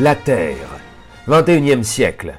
[0.00, 0.78] La Terre,
[1.26, 2.38] 21e siècle.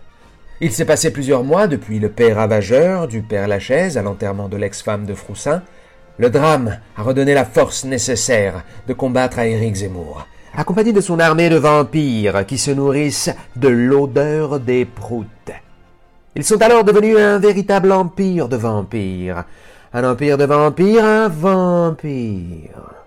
[0.62, 4.56] Il s'est passé plusieurs mois depuis le père ravageur du père Lachaise à l'enterrement de
[4.56, 5.62] l'ex-femme de Froussin.
[6.18, 10.26] Le drame a redonné la force nécessaire de combattre à Éric Zemmour,
[10.56, 15.52] accompagné de son armée de vampires qui se nourrissent de l'odeur des proutes.
[16.36, 19.44] Ils sont alors devenus un véritable empire de vampires.
[19.92, 22.99] Un empire de vampires, un vampire.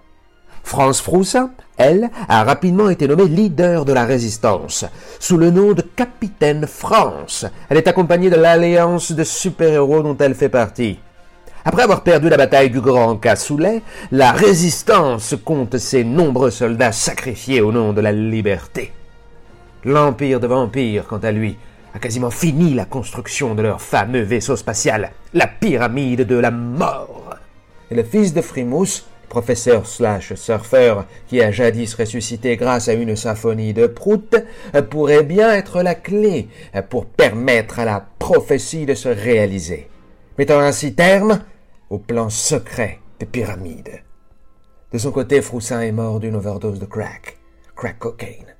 [0.63, 4.85] France Froussin, elle, a rapidement été nommée leader de la résistance,
[5.19, 7.47] sous le nom de Capitaine France.
[7.69, 10.99] Elle est accompagnée de l'alliance de super-héros dont elle fait partie.
[11.65, 17.61] Après avoir perdu la bataille du Grand Cassoulet, la résistance compte ses nombreux soldats sacrifiés
[17.61, 18.93] au nom de la liberté.
[19.85, 21.57] L'Empire de vampires, quant à lui,
[21.95, 27.37] a quasiment fini la construction de leur fameux vaisseau spatial, la pyramide de la mort.
[27.91, 33.17] Et le fils de Frimousse, professeur slash surfeur qui a jadis ressuscité grâce à une
[33.17, 34.37] symphonie de Prout,
[34.91, 36.49] pourrait bien être la clé
[36.91, 39.89] pour permettre à la prophétie de se réaliser,
[40.37, 41.47] mettant ainsi terme
[41.89, 44.03] au plan secret des pyramides.
[44.93, 47.39] De son côté, Froussin est mort d'une overdose de crack,
[47.75, 48.55] crack cocaine.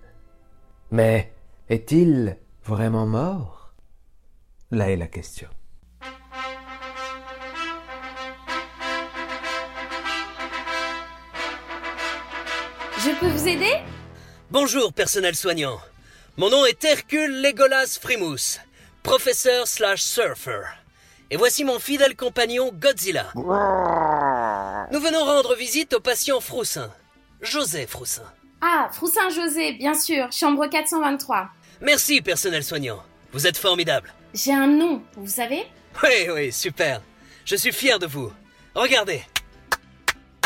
[0.91, 1.33] Mais
[1.69, 3.75] est-il vraiment mort?
[4.71, 5.49] Là est la question.
[13.23, 13.73] Peux vous aider
[14.51, 15.79] Bonjour, personnel soignant.
[16.37, 18.59] Mon nom est Hercule Legolas Frimousse,
[19.05, 20.63] professeur slash surfer.
[21.31, 23.31] Et voici mon fidèle compagnon Godzilla.
[23.37, 26.91] Nous venons rendre visite au patient Froussin,
[27.41, 28.25] José Froussin.
[28.61, 31.49] Ah, Froussin José, bien sûr, chambre 423.
[31.81, 33.05] Merci, personnel soignant.
[33.31, 34.13] Vous êtes formidable.
[34.35, 35.65] J'ai un nom, vous savez
[36.03, 37.01] Oui, oui, super.
[37.45, 38.33] Je suis fier de vous.
[38.75, 39.23] Regardez.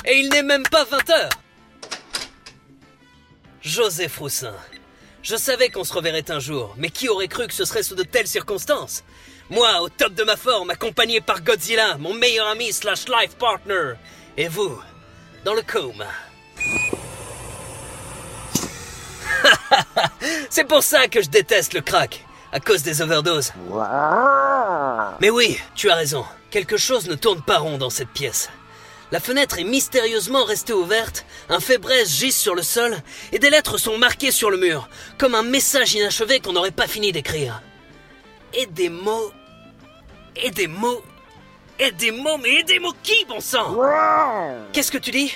[0.05, 1.31] Et il n'est même pas 20 heures.
[3.67, 4.55] José Froussin.
[5.25, 7.97] Je savais qu'on se reverrait un jour, mais qui aurait cru que ce serait sous
[7.97, 9.03] de telles circonstances?
[9.51, 13.95] Moi, au top de ma forme, accompagné par Godzilla, mon meilleur ami slash life partner.
[14.37, 14.81] Et vous,
[15.45, 16.05] dans le coma.
[20.49, 23.53] C'est pour ça que je déteste le crack, à cause des overdoses.
[25.21, 26.25] Mais oui, tu as raison.
[26.53, 28.49] Quelque chose ne tourne pas rond dans cette pièce.
[29.13, 32.97] La fenêtre est mystérieusement restée ouverte, un fait braise gisse sur le sol,
[33.33, 36.89] et des lettres sont marquées sur le mur, comme un message inachevé qu'on n'aurait pas
[36.89, 37.63] fini d'écrire.
[38.53, 39.31] Et des mots.
[40.35, 41.03] Et des mots.
[41.79, 43.77] Et des mots, mais et des mots qui, bon sang?
[44.73, 45.33] Qu'est-ce que tu dis?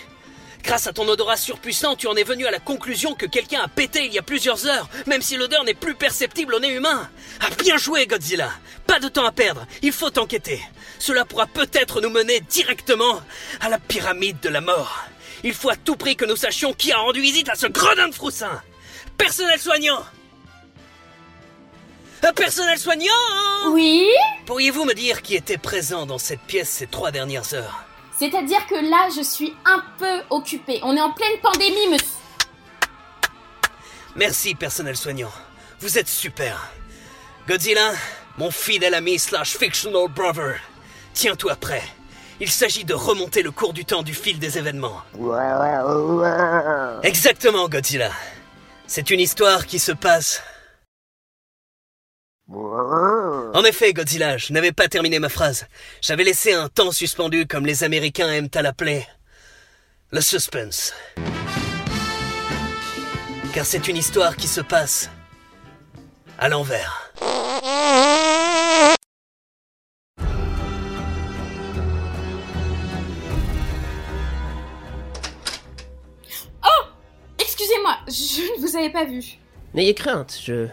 [0.63, 3.69] Grâce à ton odorat surpuissant, tu en es venu à la conclusion que quelqu'un a
[3.69, 7.09] pété il y a plusieurs heures, même si l'odeur n'est plus perceptible au nez humain.
[7.41, 8.51] Ah, bien joué, Godzilla
[8.87, 10.61] Pas de temps à perdre, il faut enquêter.
[10.99, 13.21] Cela pourra peut-être nous mener directement
[13.61, 15.05] à la pyramide de la mort.
[15.43, 18.09] Il faut à tout prix que nous sachions qui a rendu visite à ce gredin
[18.09, 18.63] de Froussin.
[19.17, 20.05] Personnel soignant
[22.23, 23.11] Un personnel soignant
[23.69, 24.07] Oui?
[24.47, 27.85] Pourriez-vous me dire qui était présent dans cette pièce ces trois dernières heures?
[28.21, 30.79] C'est-à-dire que là, je suis un peu occupée.
[30.83, 32.19] On est en pleine pandémie, monsieur.
[34.15, 35.33] Merci, personnel soignant.
[35.81, 36.71] Vous êtes super.
[37.49, 37.93] Godzilla,
[38.37, 40.57] mon fidèle ami slash fictional brother,
[41.15, 41.83] tiens-toi prêt.
[42.41, 45.01] Il s'agit de remonter le cours du temps du fil des événements.
[47.03, 48.11] Exactement, Godzilla.
[48.87, 50.43] C'est une histoire qui se passe.
[53.53, 55.67] En effet, Godzilla, je n'avais pas terminé ma phrase.
[56.01, 59.05] J'avais laissé un temps suspendu comme les Américains aiment à l'appeler.
[60.13, 60.95] Le suspense.
[63.53, 65.11] Car c'est une histoire qui se passe
[66.39, 67.13] à l'envers.
[76.65, 76.85] Oh
[77.41, 79.25] Excusez-moi, je ne vous avais pas vu.
[79.75, 80.69] N'ayez crainte, je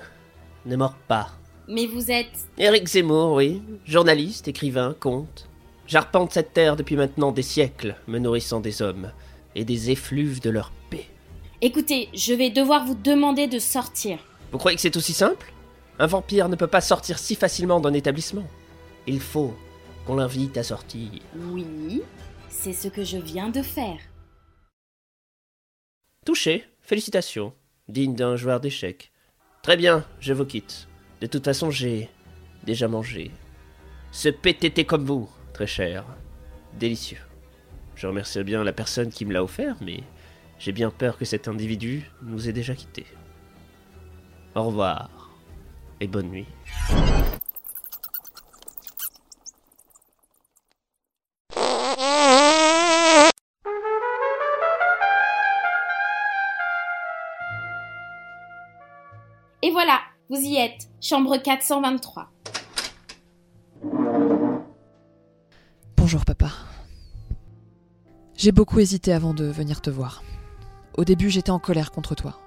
[0.65, 1.31] ne mords pas.
[1.67, 2.47] Mais vous êtes...
[2.57, 3.61] Éric Zemmour, oui.
[3.85, 5.49] Journaliste, écrivain, conte.
[5.85, 9.11] J'arpente cette terre depuis maintenant des siècles, me nourrissant des hommes
[9.55, 11.07] et des effluves de leur paix.
[11.61, 14.19] Écoutez, je vais devoir vous demander de sortir.
[14.51, 15.51] Vous croyez que c'est aussi simple?
[15.99, 18.47] Un vampire ne peut pas sortir si facilement d'un établissement.
[19.07, 19.53] Il faut
[20.05, 21.09] qu'on l'invite à sortir.
[21.35, 22.01] Oui,
[22.49, 23.99] c'est ce que je viens de faire.
[26.25, 27.53] Touché, félicitations.
[27.89, 29.11] Digne d'un joueur d'échecs.
[29.63, 30.87] Très bien, je vous quitte.
[31.21, 32.09] De toute façon, j'ai
[32.63, 33.31] déjà mangé.
[34.11, 36.05] Ce PTT comme vous, très cher.
[36.79, 37.17] Délicieux.
[37.95, 40.03] Je remercie bien la personne qui me l'a offert, mais
[40.59, 43.07] j'ai bien peur que cet individu nous ait déjà quittés.
[44.53, 45.09] Au revoir
[45.99, 46.47] et bonne nuit.
[61.01, 62.29] Chambre 423.
[65.95, 66.51] Bonjour papa.
[68.35, 70.21] J'ai beaucoup hésité avant de venir te voir.
[70.95, 72.37] Au début, j'étais en colère contre toi.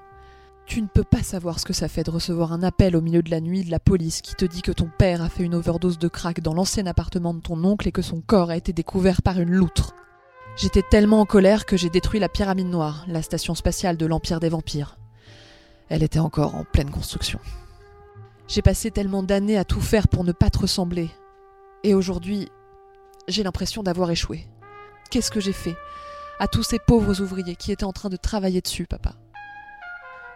[0.66, 3.22] Tu ne peux pas savoir ce que ça fait de recevoir un appel au milieu
[3.22, 5.56] de la nuit de la police qui te dit que ton père a fait une
[5.56, 8.72] overdose de crack dans l'ancien appartement de ton oncle et que son corps a été
[8.72, 9.96] découvert par une loutre.
[10.56, 14.38] J'étais tellement en colère que j'ai détruit la pyramide noire, la station spatiale de l'Empire
[14.38, 14.96] des Vampires.
[15.88, 17.40] Elle était encore en pleine construction.
[18.50, 21.08] J'ai passé tellement d'années à tout faire pour ne pas te ressembler.
[21.85, 22.49] Et aujourd'hui,
[23.29, 24.49] j'ai l'impression d'avoir échoué.
[25.08, 25.76] Qu'est-ce que j'ai fait
[26.41, 29.12] à tous ces pauvres ouvriers qui étaient en train de travailler dessus, papa?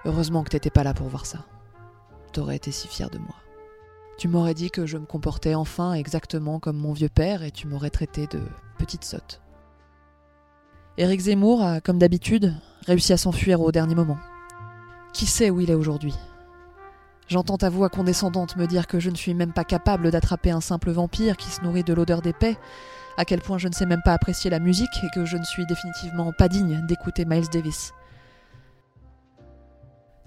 [0.04, 1.44] Heureusement que t'étais pas là pour voir ça.
[2.32, 3.34] T'aurais été si fier de moi.
[4.16, 7.66] Tu m'aurais dit que je me comportais enfin exactement comme mon vieux père et tu
[7.66, 8.40] m'aurais traité de
[8.78, 9.40] petite sotte.
[10.98, 12.54] Éric Zemmour a, comme d'habitude,
[12.86, 14.18] réussi à s'enfuir au dernier moment.
[15.12, 16.14] Qui sait où il est aujourd'hui?
[17.28, 20.60] J'entends ta voix condescendante me dire que je ne suis même pas capable d'attraper un
[20.60, 22.58] simple vampire qui se nourrit de l'odeur d'épée,
[23.16, 25.44] à quel point je ne sais même pas apprécier la musique et que je ne
[25.44, 27.92] suis définitivement pas digne d'écouter Miles Davis.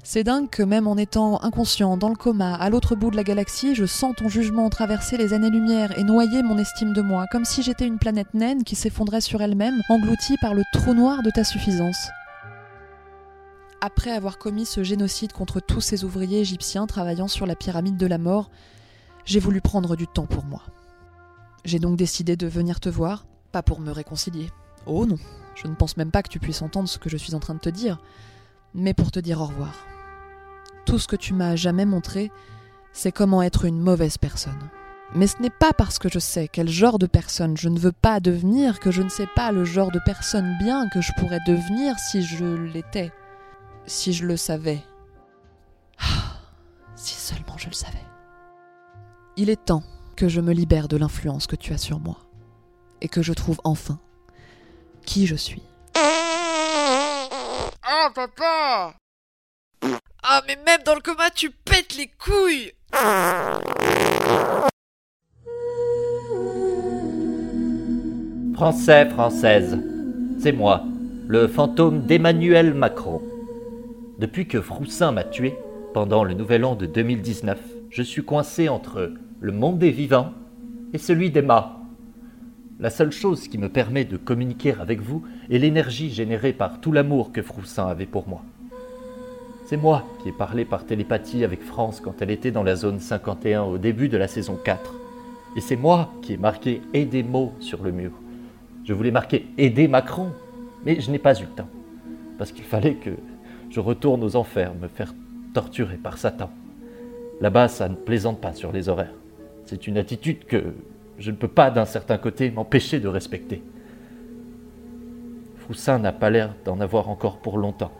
[0.04, 3.26] C'est dingue que même en étant inconscient, dans le coma, à l'autre bout de la
[3.26, 7.44] galaxie, je sens ton jugement traverser les années-lumière et noyer mon estime de moi, comme
[7.44, 11.30] si j'étais une planète naine qui s'effondrait sur elle-même, engloutie par le trou noir de
[11.30, 12.08] ta suffisance.
[13.82, 18.08] Après avoir commis ce génocide contre tous ces ouvriers égyptiens travaillant sur la pyramide de
[18.08, 18.50] la mort,
[19.26, 20.64] j'ai voulu prendre du temps pour moi.
[21.64, 24.50] J'ai donc décidé de venir te voir, pas pour me réconcilier.
[24.86, 25.18] Oh non,
[25.56, 27.56] je ne pense même pas que tu puisses entendre ce que je suis en train
[27.56, 28.00] de te dire,
[28.74, 29.74] mais pour te dire au revoir
[30.88, 32.32] tout ce que tu m'as jamais montré,
[32.94, 34.70] c'est comment être une mauvaise personne.
[35.14, 37.92] Mais ce n'est pas parce que je sais quel genre de personne je ne veux
[37.92, 41.40] pas devenir que je ne sais pas le genre de personne bien que je pourrais
[41.46, 43.12] devenir si je l'étais,
[43.88, 44.84] si je le savais.
[46.00, 46.36] Ah,
[46.96, 47.98] si seulement je le savais.
[49.38, 49.84] Il est temps
[50.16, 52.18] que je me libère de l'influence que tu as sur moi
[53.02, 54.00] et que je trouve enfin
[55.06, 55.64] qui je suis.
[57.90, 58.94] Ah, papa
[60.30, 62.74] ah, mais même dans le coma, tu pètes les couilles
[68.56, 69.80] Français, française,
[70.42, 70.84] c'est moi,
[71.28, 73.22] le fantôme d'Emmanuel Macron.
[74.20, 75.56] Depuis que Froussin m'a tué,
[75.94, 77.60] pendant le nouvel an de 2019,
[77.92, 80.32] je suis coincé entre le monde des vivants
[80.92, 81.80] et celui des morts.
[82.80, 86.92] La seule chose qui me permet de communiquer avec vous est l'énergie générée par tout
[86.92, 88.42] l'amour que Froussin avait pour moi.
[89.68, 93.00] C'est moi qui ai parlé par télépathie avec France quand elle était dans la zone
[93.00, 94.96] 51 au début de la saison 4.
[95.56, 98.14] Et c'est moi qui ai marqué Aidez mots sur le mur.
[98.84, 100.32] Je voulais marquer Aider Macron,
[100.86, 101.70] mais je n'ai pas eu le temps.
[102.40, 103.12] Parce qu'il fallait que
[103.70, 105.14] je retourne aux enfers, me faire
[105.54, 106.50] torturer par Satan.
[107.42, 109.14] Là-bas, ça ne plaisante pas sur les horaires.
[109.66, 110.74] C'est une attitude que
[111.20, 113.62] je ne peux pas, d'un certain côté, m'empêcher de respecter.
[115.58, 117.92] Froussin n'a pas l'air d'en avoir encore pour longtemps.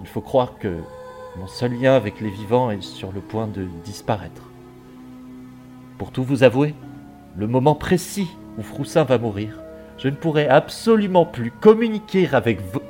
[0.00, 0.78] Il faut croire que
[1.38, 4.42] mon seul lien avec les vivants est sur le point de disparaître.
[5.98, 6.74] Pour tout vous avouer,
[7.36, 9.58] le moment précis où Froussin va mourir,
[9.98, 12.80] je ne pourrai absolument plus communiquer avec vous